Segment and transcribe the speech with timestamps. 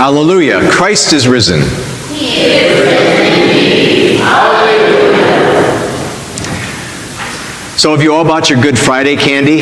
[0.00, 0.66] Hallelujah.
[0.70, 1.60] Christ is risen.
[7.76, 9.58] So, have you all bought your Good Friday candy?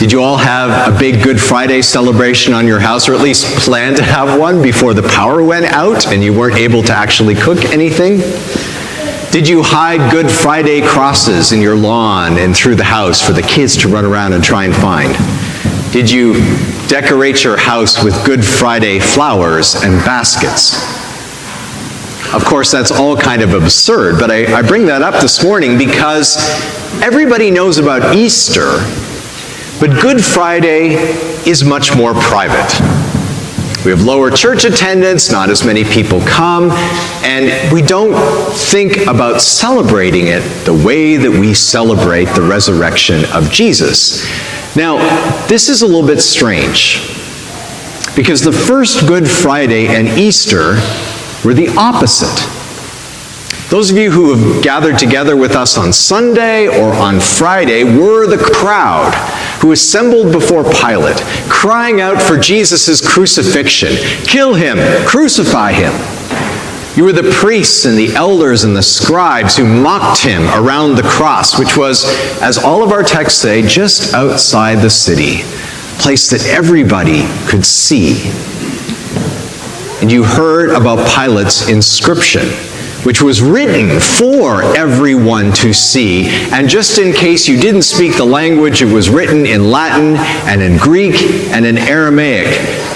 [0.00, 3.56] Did you all have a big Good Friday celebration on your house, or at least
[3.58, 7.36] plan to have one before the power went out and you weren't able to actually
[7.36, 8.18] cook anything?
[9.30, 13.42] Did you hide Good Friday crosses in your lawn and through the house for the
[13.42, 15.35] kids to run around and try and find?
[15.92, 16.34] Did you
[16.88, 20.74] decorate your house with Good Friday flowers and baskets?
[22.34, 25.78] Of course, that's all kind of absurd, but I, I bring that up this morning
[25.78, 26.36] because
[27.00, 28.78] everybody knows about Easter,
[29.80, 30.94] but Good Friday
[31.48, 32.74] is much more private.
[33.84, 36.72] We have lower church attendance, not as many people come,
[37.22, 38.12] and we don't
[38.52, 44.26] think about celebrating it the way that we celebrate the resurrection of Jesus.
[44.76, 44.98] Now,
[45.46, 47.00] this is a little bit strange
[48.14, 50.74] because the first Good Friday and Easter
[51.42, 52.46] were the opposite.
[53.70, 58.26] Those of you who have gathered together with us on Sunday or on Friday were
[58.26, 59.14] the crowd
[59.60, 63.96] who assembled before Pilate, crying out for Jesus' crucifixion
[64.26, 64.76] Kill him!
[65.06, 65.92] Crucify him!
[66.96, 71.02] You were the priests and the elders and the scribes who mocked him around the
[71.02, 72.06] cross, which was,
[72.40, 77.66] as all of our texts say, just outside the city, a place that everybody could
[77.66, 78.30] see.
[80.00, 82.48] And you heard about Pilate's inscription
[83.04, 86.26] which was written for everyone to see.
[86.50, 90.16] And just in case you didn't speak the language, it was written in Latin
[90.50, 91.14] and in Greek
[91.52, 92.48] and in Aramaic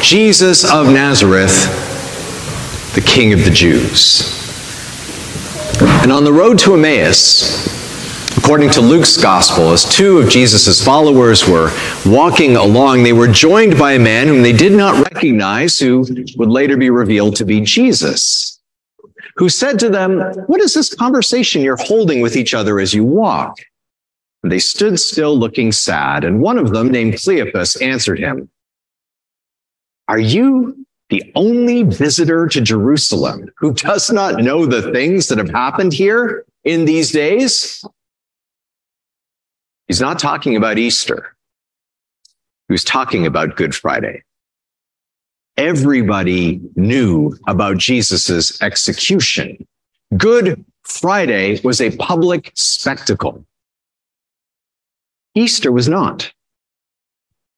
[0.02, 1.89] Jesus of Nazareth,
[2.94, 4.36] the King of the Jews.
[6.02, 7.78] And on the road to Emmaus,
[8.36, 11.70] According to Luke's gospel, as two of Jesus' followers were
[12.06, 16.48] walking along, they were joined by a man whom they did not recognize, who would
[16.48, 18.60] later be revealed to be Jesus
[19.40, 23.04] who said to them, What is this conversation you're holding with each other as you
[23.04, 23.58] walk?
[24.42, 28.50] And they stood still looking sad, and one of them, named Cleopas, answered him,
[30.08, 35.50] Are you the only visitor to Jerusalem who does not know the things that have
[35.50, 37.84] happened here in these days?
[39.88, 41.36] He's not talking about Easter.
[42.68, 44.22] He was talking about Good Friday
[45.60, 49.66] everybody knew about Jesus' execution.
[50.16, 53.44] Good Friday was a public spectacle.
[55.34, 56.32] Easter was not.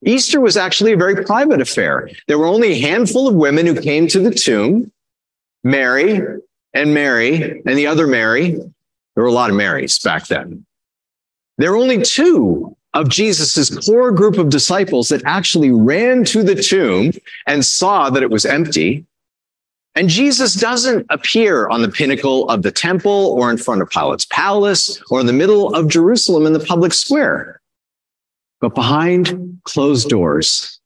[0.04, 2.10] Easter was actually a very private affair.
[2.26, 4.90] There were only a handful of women who came to the tomb
[5.64, 6.20] Mary
[6.74, 8.52] and Mary and the other Mary.
[8.52, 10.66] There were a lot of Marys back then.
[11.58, 16.56] There were only two of Jesus's core group of disciples that actually ran to the
[16.56, 17.12] tomb
[17.46, 19.06] and saw that it was empty.
[19.94, 24.26] And Jesus doesn't appear on the pinnacle of the temple or in front of Pilate's
[24.26, 27.60] palace or in the middle of Jerusalem in the public square,
[28.62, 30.80] but behind closed doors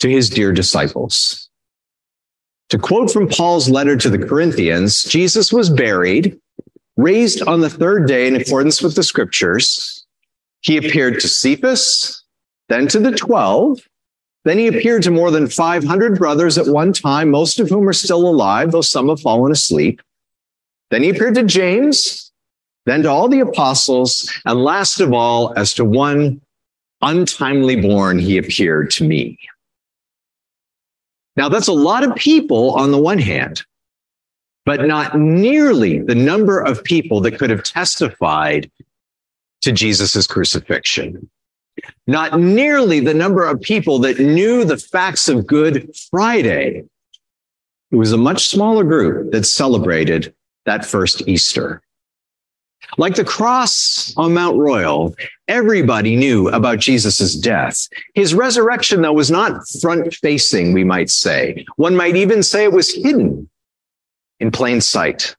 [0.00, 1.48] to his dear disciples.
[2.70, 6.40] To quote from Paul's letter to the Corinthians, Jesus was buried,
[6.96, 10.04] raised on the third day in accordance with the scriptures,
[10.62, 12.24] he appeared to Cephas,
[12.68, 13.78] then to the 12.
[14.44, 17.92] Then he appeared to more than 500 brothers at one time, most of whom are
[17.92, 20.00] still alive, though some have fallen asleep.
[20.90, 22.32] Then he appeared to James,
[22.86, 26.40] then to all the apostles, and last of all, as to one
[27.02, 29.38] untimely born, he appeared to me.
[31.36, 33.62] Now, that's a lot of people on the one hand,
[34.64, 38.70] but not nearly the number of people that could have testified
[39.62, 41.28] to Jesus' crucifixion.
[42.06, 46.84] Not nearly the number of people that knew the facts of Good Friday.
[47.90, 51.82] It was a much smaller group that celebrated that first Easter.
[52.98, 55.14] Like the cross on Mount Royal,
[55.48, 57.88] everybody knew about Jesus' death.
[58.14, 61.66] His resurrection, though, was not front facing, we might say.
[61.76, 63.48] One might even say it was hidden
[64.40, 65.34] in plain sight.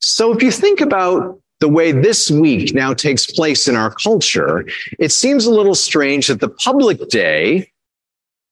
[0.00, 4.66] So if you think about the way this week now takes place in our culture,
[4.98, 7.70] it seems a little strange that the public day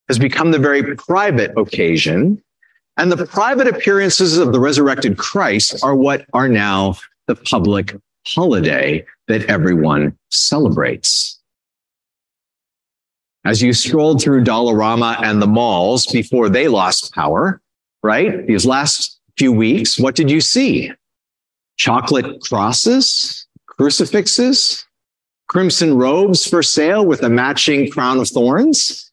[0.09, 2.43] has become the very private occasion,
[2.97, 6.97] and the private appearances of the resurrected Christ are what are now
[7.31, 7.95] the public
[8.27, 11.39] holiday that everyone celebrates.
[13.45, 17.63] As you strolled through Dollarama and the malls before they lost power,
[18.03, 18.47] right?
[18.47, 20.93] These last few weeks, what did you see?
[21.81, 24.85] chocolate crosses, crucifixes,
[25.49, 29.11] crimson robes for sale with a matching crown of thorns.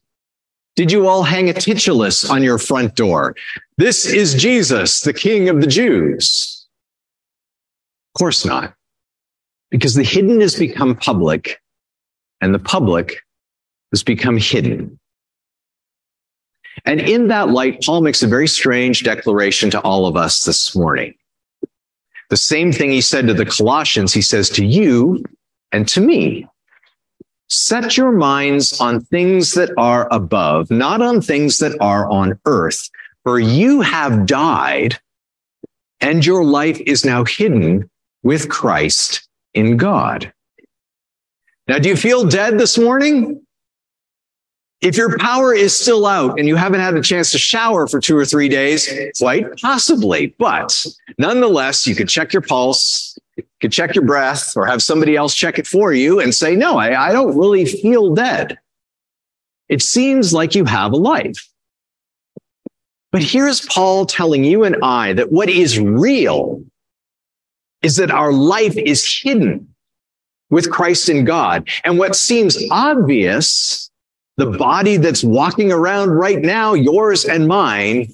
[0.75, 3.35] Did you all hang a titulus on your front door?
[3.77, 6.56] This is Jesus, the King of the Jews.
[8.17, 8.73] Of course not.
[9.69, 11.61] Because the hidden has become public
[12.41, 13.21] and the public
[13.91, 14.99] has become hidden.
[16.83, 20.75] And in that light, Paul makes a very strange declaration to all of us this
[20.75, 21.13] morning.
[22.31, 25.23] The same thing he said to the Colossians, he says to you
[25.71, 26.47] and to me.
[27.49, 32.89] Set your minds on things that are above, not on things that are on earth.
[33.23, 34.97] For you have died,
[36.01, 37.87] and your life is now hidden
[38.27, 40.33] with Christ in God.
[41.69, 43.41] Now, do you feel dead this morning?
[44.81, 48.01] If your power is still out and you haven't had a chance to shower for
[48.01, 50.35] two or three days, quite possibly.
[50.37, 50.85] But
[51.17, 55.33] nonetheless, you could check your pulse, you could check your breath, or have somebody else
[55.33, 58.57] check it for you and say, No, I, I don't really feel dead.
[59.69, 61.49] It seems like you have a life.
[63.13, 66.61] But here's Paul telling you and I that what is real
[67.81, 69.67] is that our life is hidden
[70.49, 71.67] with Christ in God.
[71.83, 73.89] And what seems obvious
[74.37, 78.13] the body that's walking around right now, yours and mine,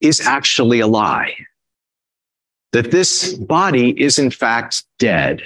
[0.00, 1.34] is actually a lie.
[2.72, 5.42] That this body is in fact dead.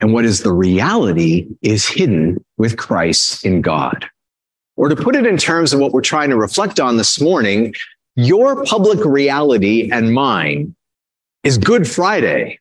[0.00, 4.06] And what is the reality is hidden with Christ in God.
[4.76, 7.74] Or to put it in terms of what we're trying to reflect on this morning,
[8.14, 10.75] your public reality and mine
[11.46, 12.58] is Good Friday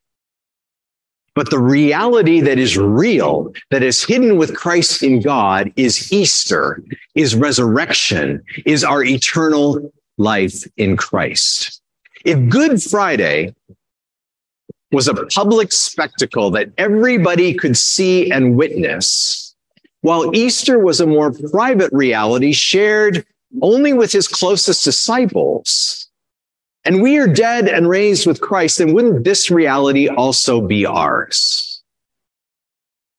[1.36, 6.82] but the reality that is real, that is hidden with Christ in God is Easter,
[7.14, 11.82] is resurrection, is our eternal life in Christ.
[12.24, 13.54] If Good Friday
[14.94, 19.54] was a public spectacle that everybody could see and witness,
[20.02, 23.26] while Easter was a more private reality shared
[23.62, 26.05] only with his closest disciples,
[26.86, 31.82] and we are dead and raised with Christ, then wouldn't this reality also be ours?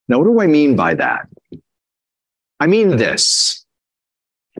[0.08, 1.26] Now, what do I mean by that?
[2.60, 3.64] I mean this.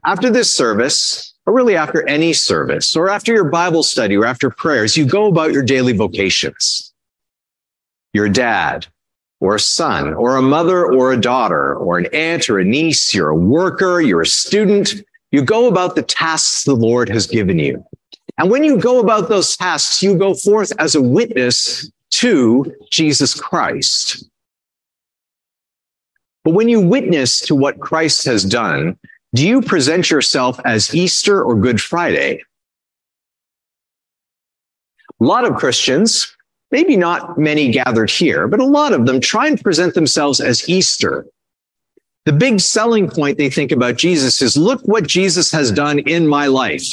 [0.05, 4.49] After this service, or really after any service, or after your Bible study, or after
[4.49, 6.93] prayers, you go about your daily vocations.
[8.13, 8.87] You're a dad,
[9.39, 13.13] or a son, or a mother, or a daughter, or an aunt, or a niece.
[13.13, 14.95] You're a worker, you're a student.
[15.31, 17.83] You go about the tasks the Lord has given you.
[18.37, 23.33] And when you go about those tasks, you go forth as a witness to Jesus
[23.33, 24.29] Christ.
[26.43, 28.97] But when you witness to what Christ has done,
[29.33, 32.41] do you present yourself as Easter or Good Friday?
[35.19, 36.35] A lot of Christians,
[36.71, 40.69] maybe not many gathered here, but a lot of them try and present themselves as
[40.69, 41.25] Easter.
[42.25, 46.27] The big selling point they think about Jesus is look what Jesus has done in
[46.27, 46.85] my life.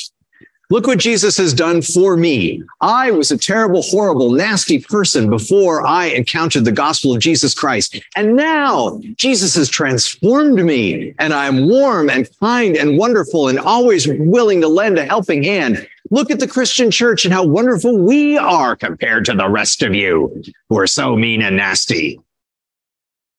[0.70, 2.62] Look what Jesus has done for me.
[2.80, 8.00] I was a terrible, horrible, nasty person before I encountered the gospel of Jesus Christ.
[8.16, 14.08] And now Jesus has transformed me and I'm warm and kind and wonderful and always
[14.08, 15.86] willing to lend a helping hand.
[16.10, 19.94] Look at the Christian church and how wonderful we are compared to the rest of
[19.94, 22.20] you who are so mean and nasty.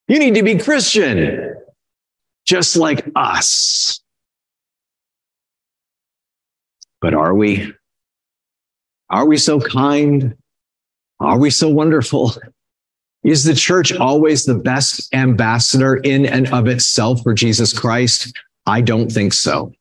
[0.07, 1.55] You need to be Christian
[2.45, 3.99] just like us.
[7.05, 7.71] But are we?
[9.11, 10.35] Are we so kind?
[11.19, 12.33] Are we so wonderful?
[13.23, 18.35] Is the church always the best ambassador in and of itself for Jesus Christ?
[18.65, 19.71] I don't think so.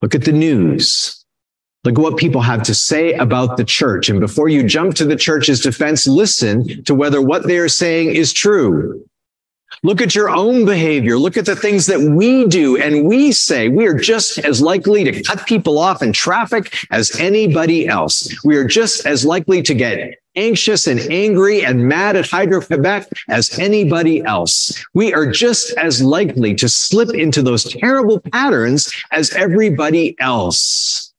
[0.00, 1.22] Look at the news.
[1.84, 4.08] Look at what people have to say about the church.
[4.08, 8.14] And before you jump to the church's defense, listen to whether what they are saying
[8.14, 9.04] is true.
[9.82, 11.18] Look at your own behavior.
[11.18, 13.68] Look at the things that we do and we say.
[13.68, 18.32] We are just as likely to cut people off in traffic as anybody else.
[18.44, 23.58] We are just as likely to get anxious and angry and mad at Hydro-Quebec as
[23.58, 24.84] anybody else.
[24.94, 31.12] We are just as likely to slip into those terrible patterns as everybody else.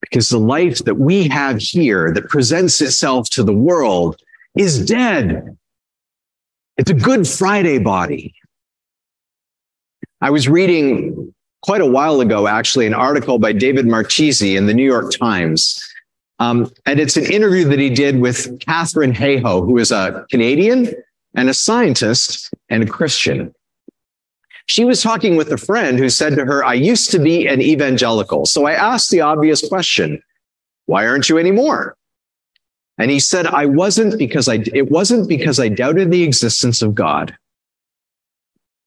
[0.00, 4.20] Because the life that we have here that presents itself to the world
[4.56, 5.56] is dead.
[6.80, 8.34] It's a Good Friday body.
[10.22, 14.72] I was reading quite a while ago, actually, an article by David Marchese in the
[14.72, 15.86] New York Times.
[16.38, 20.90] Um, and it's an interview that he did with Katharine Hayhoe, who is a Canadian
[21.34, 23.54] and a scientist and a Christian.
[24.64, 27.60] She was talking with a friend who said to her, I used to be an
[27.60, 28.46] evangelical.
[28.46, 30.22] So I asked the obvious question,
[30.86, 31.94] why aren't you anymore?
[33.00, 36.94] And he said, I wasn't because I, it wasn't because I doubted the existence of
[36.94, 37.34] God.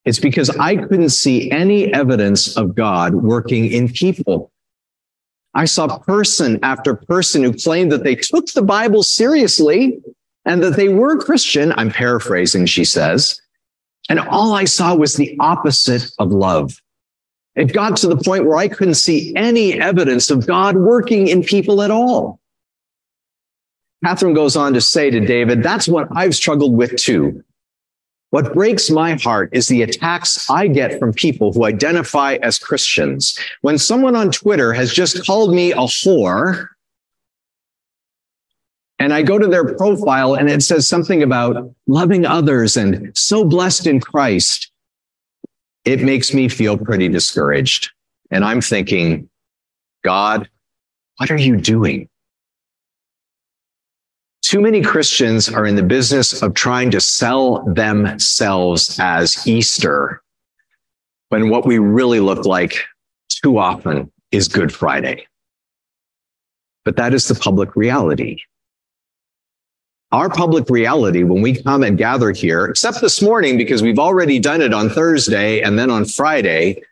[0.06, 4.52] It's because I couldn't see any evidence of God working in people.
[5.56, 10.00] I saw person after person who claimed that they took the Bible seriously
[10.46, 11.74] and that they were Christian.
[11.76, 13.42] I'm paraphrasing, she says.
[14.10, 16.80] And all I saw was the opposite of love.
[17.56, 21.42] It got to the point where I couldn't see any evidence of God working in
[21.42, 22.40] people at all.
[24.04, 27.44] Katharine goes on to say to David, that's what I've struggled with too.
[28.32, 33.38] What breaks my heart is the attacks I get from people who identify as Christians.
[33.62, 36.68] When someone on Twitter has just called me a whore,
[39.00, 43.46] and I go to their profile and it says something about loving others and so
[43.46, 44.72] blessed in Christ,
[45.86, 47.92] it makes me feel pretty discouraged.
[48.32, 49.30] And I'm thinking,
[50.04, 50.50] God,
[51.18, 52.10] what are you doing?
[54.54, 60.22] Too many Christians are in the business of trying to sell themselves as Easter
[61.30, 62.86] when what we really look like
[63.30, 65.26] too often is Good Friday.
[66.86, 68.42] But that is the public reality.
[70.12, 74.38] Our public reality when we come and gather here, except this morning because we've already
[74.38, 76.84] done it on Thursday and then on Friday,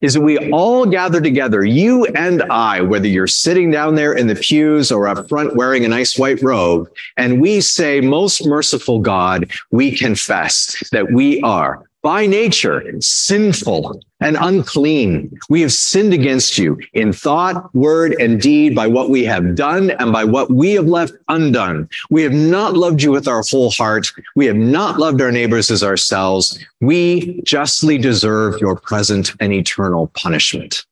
[0.00, 4.26] is that we all gather together, you and I, whether you're sitting down there in
[4.26, 9.00] the pews or up front wearing a nice white robe, and we say, most merciful
[9.00, 15.36] God, we confess that we are by nature sinful and unclean.
[15.48, 19.90] We have sinned against you in thought, word, and deed by what we have done
[19.92, 21.88] and by what we have left undone.
[22.10, 24.12] We have not loved you with our whole heart.
[24.34, 26.58] We have not loved our neighbors as ourselves.
[26.80, 30.84] We justly deserve your present and eternal punishment.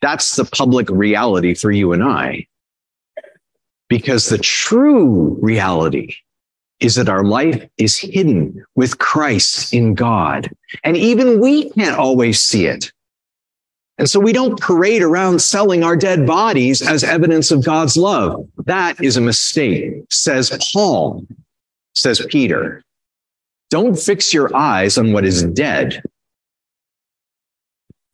[0.00, 2.46] That's the public reality for you and I.
[3.88, 6.14] Because the true reality
[6.80, 10.50] is that our life is hidden with Christ in God.
[10.84, 12.92] And even we can't always see it.
[13.98, 18.46] And so we don't parade around selling our dead bodies as evidence of God's love.
[18.64, 21.26] That is a mistake, says Paul,
[21.94, 22.84] says Peter.
[23.70, 26.00] Don't fix your eyes on what is dead.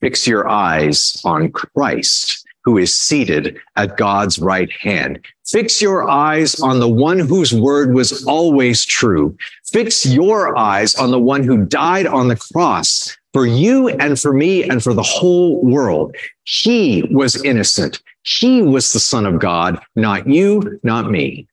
[0.00, 5.24] Fix your eyes on Christ who is seated at God's right hand.
[5.46, 9.36] Fix your eyes on the one whose word was always true.
[9.66, 14.32] Fix your eyes on the one who died on the cross for you and for
[14.32, 16.16] me and for the whole world.
[16.44, 18.00] He was innocent.
[18.22, 21.46] He was the son of God, not you, not me.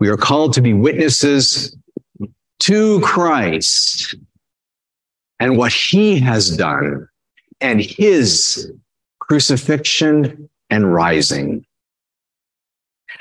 [0.00, 1.74] We are called to be witnesses
[2.60, 4.14] to Christ
[5.40, 7.08] and what he has done
[7.60, 8.72] and his
[9.20, 11.64] crucifixion and rising.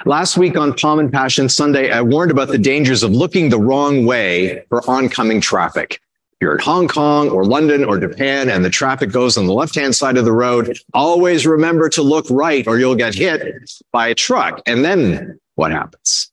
[0.06, 3.60] Last week on Palm and Passion Sunday, I warned about the dangers of looking the
[3.60, 6.00] wrong way for oncoming traffic.
[6.34, 9.54] If you're in Hong Kong or London or Japan and the traffic goes on the
[9.54, 13.72] left hand side of the road, always remember to look right or you'll get hit
[13.92, 14.62] by a truck.
[14.68, 16.32] And then what happens?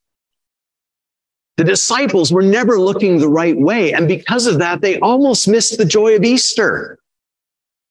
[1.57, 3.93] The disciples were never looking the right way.
[3.95, 6.99] And because of that, they almost missed the joy of Easter.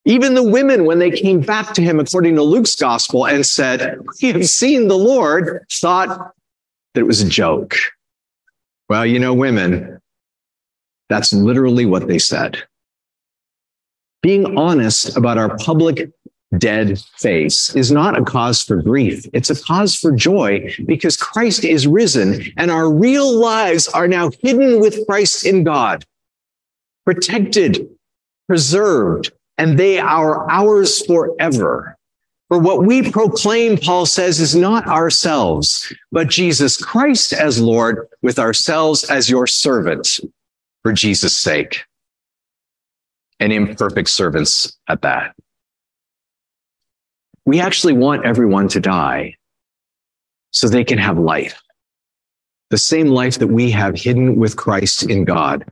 [0.05, 4.00] Even the women, when they came back to him, according to Luke's gospel, and said,
[4.22, 6.33] We have seen the Lord, thought
[6.93, 7.75] that it was a joke.
[8.89, 10.00] Well, you know, women,
[11.10, 12.62] that's literally what they said.
[14.22, 16.12] Being honest about our public
[16.57, 19.25] dead face is not a cause for grief.
[19.33, 24.31] It's a cause for joy because Christ is risen and our real lives are now
[24.41, 26.05] hidden with Christ in God,
[27.05, 27.89] protected,
[28.48, 29.31] preserved,
[29.63, 31.98] and they are ours forever.
[32.50, 38.39] For what we proclaim, Paul says, is not ourselves, but Jesus Christ as Lord, with
[38.39, 40.20] ourselves as your servants
[40.82, 41.86] for Jesus' sake.
[43.39, 45.34] And imperfect servants at that.
[47.46, 49.38] We actually want everyone to die
[50.51, 51.58] so they can have life.
[52.70, 55.63] The same life that we have hidden with Christ in God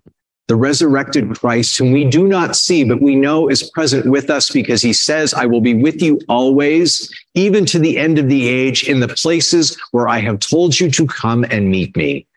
[0.48, 4.50] the resurrected Christ, whom we do not see, but we know is present with us
[4.50, 8.48] because he says, I will be with you always, even to the end of the
[8.48, 12.28] age, in the places where I have told you to come and meet me.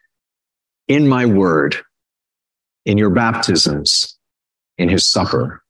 [0.87, 1.77] In my word,
[2.85, 4.17] in your baptisms,
[4.79, 5.63] in his supper.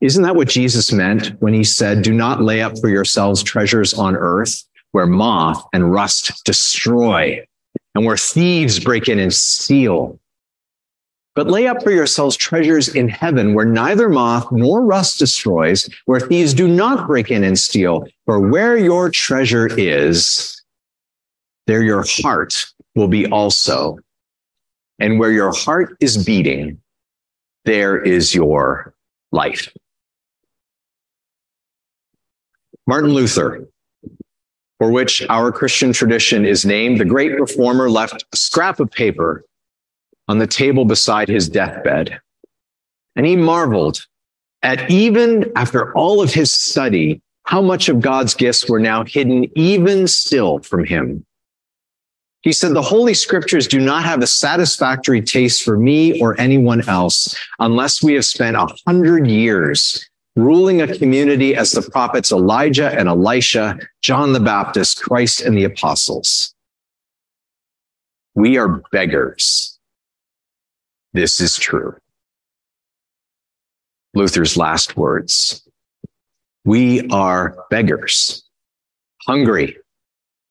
[0.00, 3.94] Isn't that what Jesus meant when he said, Do not lay up for yourselves treasures
[3.94, 7.42] on earth where moth and rust destroy
[7.94, 10.18] and where thieves break in and steal.
[11.34, 16.20] But lay up for yourselves treasures in heaven where neither moth nor rust destroys, where
[16.20, 18.06] thieves do not break in and steal.
[18.24, 20.62] For where your treasure is,
[21.66, 23.98] there your heart will be also.
[25.00, 26.80] And where your heart is beating,
[27.64, 28.94] there is your
[29.32, 29.72] life.
[32.86, 33.66] Martin Luther,
[34.84, 39.42] for which our Christian tradition is named, the great reformer left a scrap of paper
[40.28, 42.20] on the table beside his deathbed.
[43.16, 44.06] And he marveled
[44.62, 49.50] at even after all of his study, how much of God's gifts were now hidden
[49.56, 51.24] even still from him.
[52.42, 56.86] He said, the Holy Scriptures do not have a satisfactory taste for me or anyone
[56.86, 62.90] else unless we have spent a hundred years ruling a community as the prophets Elijah
[62.90, 66.54] and Elisha, John the Baptist, Christ and the apostles.
[68.34, 69.78] We are beggars.
[71.12, 71.94] This is true.
[74.14, 75.66] Luther's last words.
[76.64, 78.42] We are beggars,
[79.26, 79.76] hungry,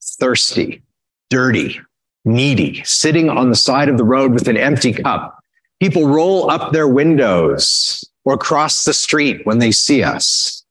[0.01, 0.83] thirsty,
[1.29, 1.79] dirty,
[2.23, 5.39] needy, sitting on the side of the road with an empty cup.
[5.81, 10.63] People roll up their windows or cross the street when they see us.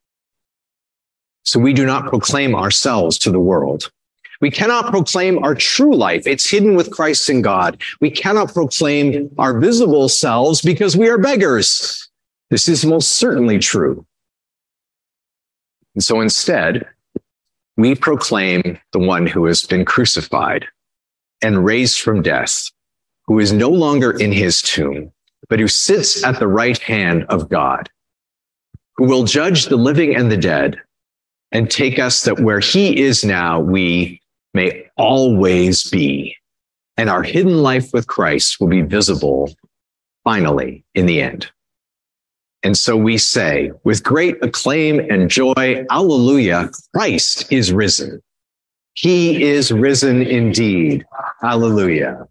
[1.44, 3.90] So we do not proclaim ourselves to the world.
[4.40, 6.26] We cannot proclaim our true life.
[6.26, 7.80] It's hidden with Christ in God.
[8.00, 12.08] We cannot proclaim our visible selves because we are beggars.
[12.50, 14.04] This is most certainly true.
[15.94, 16.86] And so instead,
[17.76, 20.66] we proclaim the one who has been crucified
[21.40, 22.70] and raised from death,
[23.26, 25.12] who is no longer in his tomb,
[25.48, 27.88] but who sits at the right hand of God,
[28.96, 30.80] who will judge the living and the dead
[31.50, 34.20] and take us that where he is now, we
[34.54, 36.36] may always be.
[36.96, 39.54] And our hidden life with Christ will be visible
[40.24, 41.50] finally in the end.
[42.62, 48.22] And so we say with great acclaim and joy, Alleluia, Christ is risen.
[48.94, 51.04] He is risen indeed.
[51.42, 52.28] Alleluia.